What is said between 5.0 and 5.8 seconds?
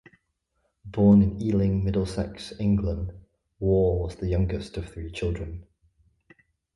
children.